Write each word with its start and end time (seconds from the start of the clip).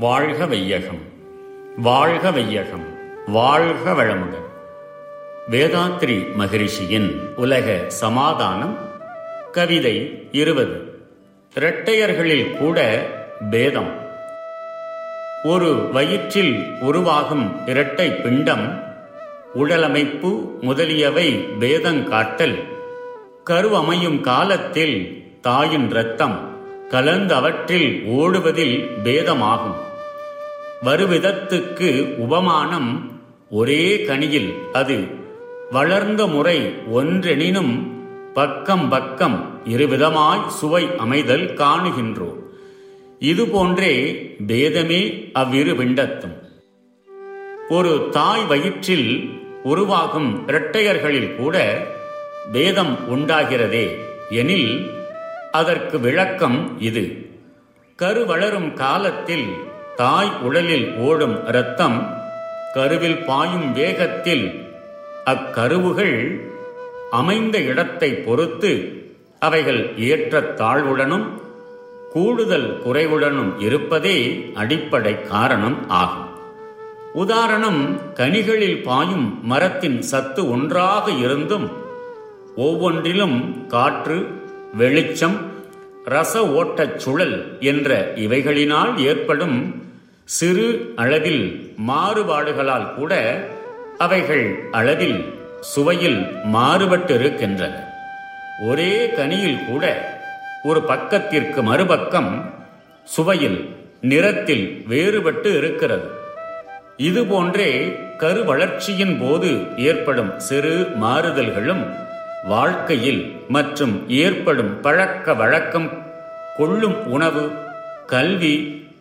வாழ்க 0.00 0.46
வையகம் 0.46 0.98
வாழ்க 1.76 2.30
வையகம் 2.30 2.84
வாழ்க 3.26 3.92
வளமுடன் 3.92 4.48
வேதாத்ரி 5.50 6.26
மகரிஷியின் 6.38 7.34
உலக 7.36 7.84
சமாதானம் 7.88 8.78
கவிதை 9.52 10.28
இருபது. 10.32 11.02
இரட்டையர்களில் 11.54 12.56
கூட 12.56 13.06
பேதம். 13.50 14.00
ஒரு 15.44 15.88
வயிற்றில் 15.92 16.66
உருவாகும் 16.80 17.66
இரட்டை 17.66 18.10
பிண்டம் 18.10 18.82
உடலமைப்பு 19.54 20.58
முதலியவை 20.60 21.44
பேதங்காட்டல். 21.60 22.64
கருவமையும் 23.44 24.20
காலத்தில் 24.20 25.24
தாயின் 25.40 25.90
இரத்தம் 25.90 26.58
கலந்து 26.88 27.34
அவற்றில் 27.34 28.04
ஓடுவதில் 28.06 28.90
பேதமாகும். 29.04 29.88
வருவிதத்துக்கு 30.82 32.16
உபமானம் 32.16 33.10
ஒரே 33.50 34.04
கனியில் 34.04 34.54
அது 34.72 34.96
வளர்ந்த 35.70 36.26
முறை 36.26 36.58
ஒன்றெனினும் 36.92 37.74
பக்கம் 38.32 38.88
பக்கம் 38.88 39.62
இருவிதமாய் 39.64 40.48
சுவை 40.48 40.88
அமைதல் 40.98 41.54
காணுகின்றோம் 41.54 42.38
இதுபோன்றே 43.20 43.94
பேதமே 44.46 45.30
அவ்விரு 45.32 45.74
பிண்டத்தும் 45.74 46.36
ஒரு 47.68 48.08
தாய் 48.10 48.44
வயிற்றில் 48.46 49.30
உருவாகும் 49.62 50.44
இரட்டையர்களில் 50.46 51.36
கூட 51.36 51.56
பேதம் 52.52 52.98
உண்டாகிறதே 53.10 53.86
எனில் 54.30 54.70
அதற்கு 55.50 56.00
விளக்கம் 56.00 56.76
இது. 56.78 57.28
கரு 57.96 58.26
வளரும் 58.26 58.74
காலத்தில் 58.74 59.48
தாய் 60.00 60.32
உடலில் 60.42 60.94
ஓடும் 60.96 61.46
இரத்தம் 61.46 62.16
கருவில் 62.74 63.24
பாயும் 63.24 63.72
வேகத்தில் 63.72 64.68
அக்கருவுகள் 65.24 66.40
அமைந்த 67.10 67.58
இடத்தை 67.58 68.12
பொறுத்து 68.12 69.00
அவைகள் 69.38 69.96
ஏற்ற 69.96 70.40
தாழ்வுடனும் 70.40 71.30
கூடுதல் 72.10 72.82
குறைவுடனும் 72.84 73.58
இருப்பதே 73.58 74.44
அடிப்படை 74.54 75.22
காரணம் 75.22 75.88
ஆகும். 75.88 76.26
உதாரணம் 77.12 78.00
கனிகளில் 78.14 78.82
பாயும் 78.82 79.38
மரத்தின் 79.42 80.02
சத்து 80.02 80.50
ஒன்றாக 80.50 81.10
இருந்தும் 81.10 81.70
ஒவ்வொன்றிலும் 82.56 83.66
காற்று 83.66 84.26
வெளிச்சம் 84.74 85.58
ரச 86.04 86.40
ஓட்டச் 86.40 86.96
சுழல் 86.96 87.56
என்ற 87.60 88.12
இவைகளினால் 88.14 88.98
ஏற்படும் 88.98 89.79
சிறு 90.36 90.66
அளவில் 91.02 91.44
மாறுபாடுகளால் 91.88 92.94
கூட 92.94 93.12
அவைகள் 94.04 94.44
அளவில் 94.78 95.18
சுவையில் 95.72 96.20
மாறுபட்டிருக்கின்றன. 96.54 97.74
ஒரே 98.68 98.92
கனியில் 99.16 99.64
கூட 99.68 99.84
ஒரு 100.62 100.80
பக்கத்திற்கு 100.82 101.62
மறுபக்கம் 101.62 102.30
சுவையில் 103.14 103.60
நிறத்தில் 104.10 104.66
வேறுபட்டு 104.90 105.50
இருக்கிறது. 105.60 106.08
இதுபோன்றே 107.08 107.70
கரு 108.22 108.44
வளர்ச்சியின் 108.44 109.16
போது 109.20 109.50
ஏற்படும் 109.76 110.32
சிறு 110.48 110.74
மாறுதல்களும் 111.04 111.84
வாழ்க்கையில் 112.52 113.22
மற்றும் 113.48 113.94
ஏற்படும் 114.24 114.80
பழக்க 114.80 115.34
வழக்கம் 115.34 115.90
கொள்ளும் 116.56 116.98
உணவு 117.06 117.44
கல்வி 118.06 118.54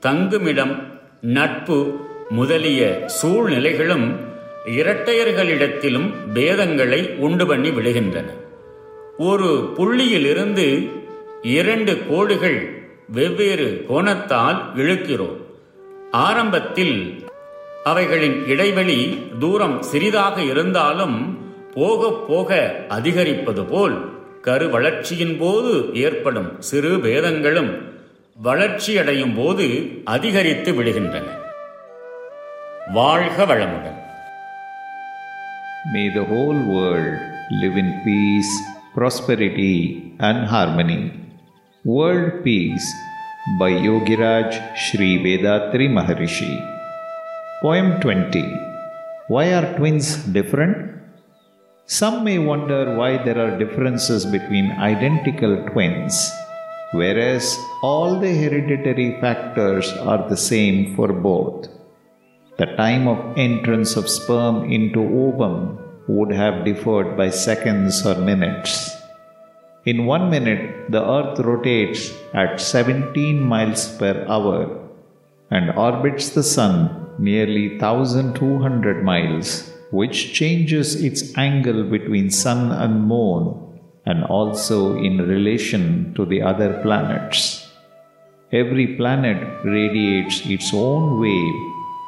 தங்குமிடம் 0.00 0.74
நட்பு 1.24 2.00
முதலிய 2.28 3.06
சூழ்நிலைகளும் 3.22 4.16
இரட்டையர்களிடத்திலும் 4.66 6.14
பேதங்களை 6.34 7.16
உண்டு 7.16 7.46
பண்ணி 7.46 7.68
விடுகின்றன. 7.68 8.24
ஒரு 9.18 9.74
புள்ளியிலிருந்து 9.76 10.90
இரண்டு 11.42 12.06
கோடுகள் 12.06 12.82
வெவ்வேறு 13.08 13.84
கோணத்தால் 13.88 14.62
இழுக்கிறோம். 14.74 15.36
ஆரம்பத்தில் 16.10 17.24
அவைகளின் 17.84 18.46
இடைவெளி 18.46 19.18
தூரம் 19.38 19.82
சிறிதாக 19.82 20.42
இருந்தாலும் 20.42 21.38
போக 21.74 22.24
போக 22.28 22.74
அதிகரிப்பது 22.88 23.64
போல் 23.64 24.12
கரு 24.40 24.70
வளர்ச்சியின் 24.70 25.38
போது 25.38 25.90
ஏற்படும் 25.94 26.60
சிறு 26.60 26.96
பேதங்களும் 26.96 27.93
வளர்ச்சியடையும் 28.41 29.35
போது 29.35 29.65
அதிகரித்து 30.15 30.71
விடுகின்றன 30.73 31.27
வாழ்க 32.99 33.45
வளமுடன் 33.45 33.97
May 35.93 36.07
the 36.09 36.23
whole 36.23 36.59
world 36.75 37.19
live 37.61 37.75
in 37.77 37.89
peace, 38.05 38.51
prosperity, 38.93 39.75
and 40.19 40.45
harmony. 40.45 41.01
World 41.85 42.43
Peace 42.43 42.87
by 43.57 43.69
Yogiraj 43.87 44.49
Sri 44.75 45.11
Vedatri 45.23 45.87
Maharishi. 45.97 46.51
Poem 47.61 47.87
20 48.01 48.43
Why 49.29 49.53
are 49.53 49.77
twins 49.77 50.09
different? 50.37 50.77
Some 51.89 52.23
may 52.25 52.37
wonder 52.51 52.81
why 52.95 53.23
there 53.23 53.39
are 53.39 53.57
differences 53.57 54.25
between 54.25 54.67
identical 54.91 55.53
twins, 55.71 56.15
whereas 57.00 57.58
all 57.82 58.10
the 58.22 58.32
hereditary 58.40 59.10
factors 59.20 59.86
are 60.10 60.22
the 60.28 60.40
same 60.50 60.94
for 60.96 61.08
both. 61.12 61.68
The 62.58 62.66
time 62.82 63.08
of 63.08 63.36
entrance 63.36 63.96
of 63.96 64.08
sperm 64.08 64.70
into 64.70 65.00
ovum 65.22 65.78
would 66.06 66.30
have 66.30 66.64
differed 66.64 67.16
by 67.16 67.30
seconds 67.30 68.06
or 68.06 68.14
minutes. 68.30 68.90
In 69.84 70.06
one 70.06 70.30
minute, 70.30 70.92
the 70.92 71.04
earth 71.16 71.40
rotates 71.40 72.12
at 72.32 72.60
17 72.60 73.40
miles 73.40 73.82
per 73.98 74.24
hour 74.28 74.58
and 75.50 75.76
orbits 75.76 76.30
the 76.30 76.42
sun 76.42 76.76
nearly 77.18 77.66
1200 77.78 79.02
miles, 79.02 79.72
which 79.90 80.32
changes 80.32 80.94
its 81.08 81.36
angle 81.36 81.82
between 81.84 82.30
sun 82.30 82.72
and 82.72 83.04
moon 83.12 83.73
and 84.06 84.24
also 84.24 84.96
in 84.96 85.18
relation 85.18 86.12
to 86.14 86.24
the 86.24 86.42
other 86.42 86.80
planets. 86.82 87.68
Every 88.52 88.96
planet 88.96 89.64
radiates 89.64 90.46
its 90.46 90.72
own 90.72 91.20
wave, 91.20 91.54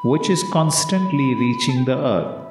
which 0.05 0.31
is 0.31 0.43
constantly 0.53 1.34
reaching 1.34 1.84
the 1.84 1.99
earth. 1.99 2.47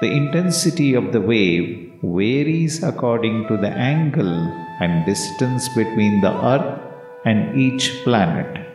The 0.00 0.10
intensity 0.10 0.94
of 0.94 1.12
the 1.12 1.20
wave 1.20 1.92
varies 2.02 2.82
according 2.82 3.48
to 3.48 3.56
the 3.56 3.68
angle 3.68 4.34
and 4.80 5.04
distance 5.04 5.68
between 5.68 6.20
the 6.22 6.32
earth 6.52 6.80
and 7.26 7.60
each 7.60 8.00
planet. 8.04 8.66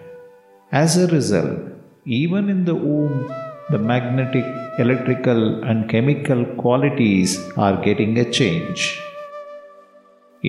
As 0.71 0.97
a 0.97 1.07
result, 1.07 1.59
even 2.05 2.49
in 2.49 2.65
the 2.65 2.75
womb, 2.75 3.31
the 3.71 3.79
magnetic, 3.79 4.45
electrical, 4.77 5.63
and 5.63 5.89
chemical 5.89 6.45
qualities 6.57 7.39
are 7.57 7.81
getting 7.81 8.19
a 8.19 8.29
change. 8.29 9.01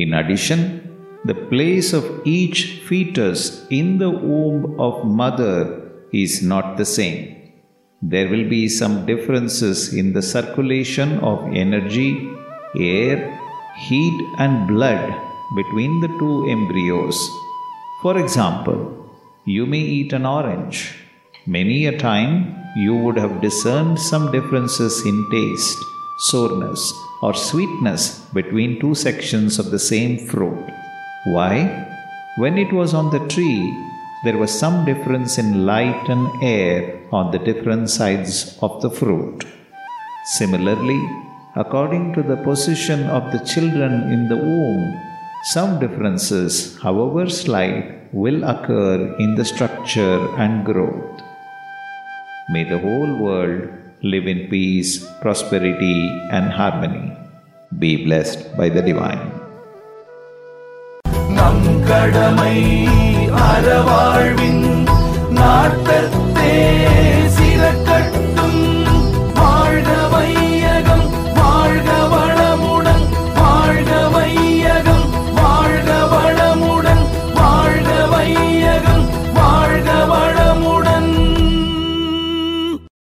In 0.02 0.12
addition, 0.20 0.60
the 1.28 1.38
place 1.50 1.88
of 1.98 2.04
each 2.38 2.58
fetus 2.86 3.66
in 3.70 3.86
the 4.02 4.10
womb 4.10 4.78
of 4.86 5.06
mother 5.20 5.56
is 6.12 6.42
not 6.42 6.76
the 6.76 6.88
same. 6.98 7.20
There 8.02 8.28
will 8.32 8.46
be 8.56 8.68
some 8.68 9.06
differences 9.10 9.94
in 10.00 10.12
the 10.12 10.24
circulation 10.34 11.18
of 11.30 11.38
energy, 11.64 12.10
air, 12.78 13.16
heat, 13.86 14.18
and 14.38 14.68
blood 14.68 15.04
between 15.60 16.00
the 16.02 16.12
two 16.20 16.36
embryos. 16.56 17.18
For 18.02 18.18
example, 18.18 18.78
you 19.46 19.64
may 19.64 19.84
eat 19.98 20.12
an 20.12 20.26
orange. 20.26 20.78
Many 21.46 21.86
a 21.86 21.98
time 21.98 22.34
you 22.84 22.94
would 23.02 23.16
have 23.16 23.40
discerned 23.40 23.98
some 23.98 24.30
differences 24.30 24.94
in 25.06 25.18
taste, 25.30 25.82
sourness, 26.30 26.82
or 27.26 27.34
sweetness 27.34 28.02
between 28.38 28.78
two 28.80 28.94
sections 28.94 29.58
of 29.58 29.70
the 29.72 29.82
same 29.92 30.12
fruit. 30.30 30.64
Why? 31.34 31.54
When 32.42 32.56
it 32.64 32.72
was 32.72 32.94
on 32.94 33.10
the 33.10 33.24
tree, 33.34 33.62
there 34.24 34.38
was 34.42 34.60
some 34.64 34.84
difference 34.84 35.32
in 35.42 35.66
light 35.66 36.08
and 36.14 36.24
air 36.42 37.00
on 37.10 37.32
the 37.32 37.40
different 37.48 37.90
sides 37.90 38.56
of 38.66 38.80
the 38.82 38.90
fruit. 38.98 39.44
Similarly, 40.38 41.02
according 41.56 42.12
to 42.14 42.22
the 42.22 42.40
position 42.48 43.02
of 43.18 43.32
the 43.32 43.42
children 43.52 43.94
in 44.14 44.28
the 44.28 44.36
womb, 44.36 44.84
some 45.54 45.80
differences, 45.80 46.78
however 46.78 47.28
slight, 47.28 48.14
will 48.22 48.40
occur 48.44 49.16
in 49.24 49.34
the 49.34 49.44
structure 49.44 50.20
and 50.44 50.64
growth. 50.64 51.22
May 52.50 52.64
the 52.64 52.78
whole 52.78 53.12
world 53.26 53.68
live 54.03 54.27
in 54.27 54.49
peace, 54.49 54.91
prosperity, 55.21 55.97
and 56.31 56.51
harmony. 56.51 57.05
Be 57.79 58.05
blessed 58.05 58.57
by 58.57 58.69
the 58.69 58.81
Divine. 58.81 59.23
நம் 61.31 61.65
கடமை 61.83 62.55
அறவாழ்வின் 63.45 63.51
நாட்டத்தை 63.51 63.69
Amen. 63.73 64.14